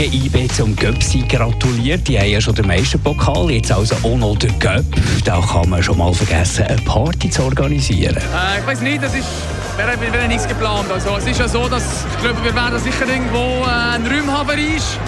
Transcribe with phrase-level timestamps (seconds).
[0.00, 2.08] Morgen IB zum Göpsi gratuliert.
[2.08, 4.86] Die haben ja schon den Meisterpokal, jetzt also auch noch den Göpp.
[5.26, 8.16] Da kann man schon mal vergessen, eine Party zu organisieren.
[8.16, 9.26] Äh, ich weiß nicht, das ist
[9.76, 10.90] wäre, wäre nichts geplant.
[10.90, 14.38] Also, es ist ja so, dass ich glaube, wir werden sicher irgendwo äh, ein Raum
[14.38, 14.98] haben ist,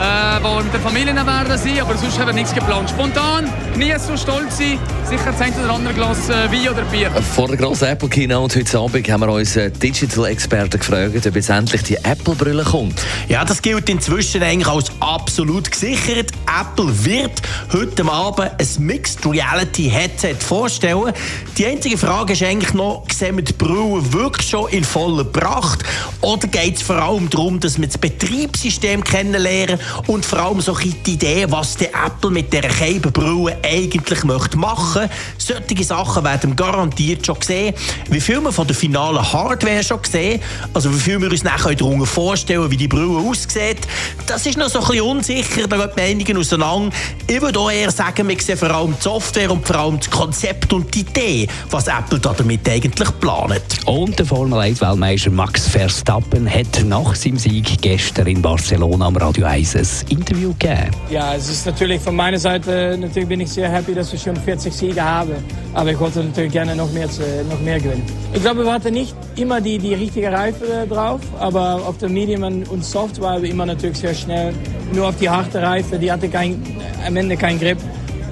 [0.00, 2.88] äh, wo mit der Familie werden sein, aber sonst haben wir nichts geplant.
[2.88, 7.10] Spontan, nie so stolz sein, sicher das ein oder andere Glas äh, Wein oder Bier.
[7.34, 11.82] Vor der grossen Apple Keynote heute Abend haben wir unseren Digital-Experten gefragt, ob jetzt endlich
[11.82, 13.00] die Apple-Brille kommt.
[13.28, 16.30] Ja, das gilt inzwischen eigentlich als absolut gesichert.
[16.46, 17.42] Apple wird
[17.72, 21.12] heute Abend ein Mixed Reality Headset vorstellen.
[21.58, 25.84] Die einzige Frage ist eigentlich noch, sehen wir die Brille wirklich schon in voller Pracht?
[26.22, 30.76] Oder geht es vor allem darum, dass wir das Betriebssystem kennenlernen und vor allem so
[30.76, 35.10] die Idee, was der Apple mit dieser Keibenbrille eigentlich möchte machen möchte?
[35.38, 37.74] Solche Sachen werden garantiert schon sehen.
[38.08, 40.40] Wie viel wir von der finalen Hardware schon gesehen,
[40.74, 43.86] also wie viel wir uns nachher darunter vorstellen, wie die Brille aussieht,
[44.26, 46.96] das ist noch so ein bisschen unsicher, da gehen die Meinungen auseinander.
[47.26, 50.10] Ich würde auch eher sagen, wir sehen vor allem die Software und vor allem das
[50.10, 53.62] Konzept und die Idee, was Apple damit eigentlich plant.
[53.86, 59.46] Und der Formel 1-Weltmeister Max Verstappen hat nach seinem Sieg gestern in Barcelona am Radio
[59.46, 60.90] 1 ein Interview gegeben.
[61.10, 64.36] Ja, es ist natürlich von meiner Seite, natürlich bin ich sehr happy, dass wir schon
[64.36, 65.32] 40 Siege haben.
[65.74, 67.08] Aber ich wollte natürlich gerne noch mehr,
[67.48, 68.04] noch mehr gewinnen.
[68.32, 72.42] Ich glaube, wir hatten nicht immer die, die richtige Reife drauf, aber auf der Medium
[72.42, 74.52] und Soft waren wir immer natürlich sehr schnell.
[74.92, 76.60] Nur auf die harte Reife, die hatte kein,
[77.06, 77.78] am Ende keinen Grip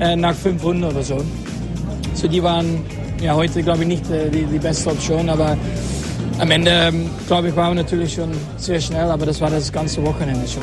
[0.00, 1.25] äh, nach 500 oder so.
[2.14, 2.84] So die waren
[3.20, 5.56] ja, heute, glaube ich, nicht äh, die, die beste Option, aber
[6.39, 9.72] am Ende, ähm, glaube ich, waren wir natürlich schon sehr schnell, aber das war das
[9.72, 10.62] ganze Wochenende schon.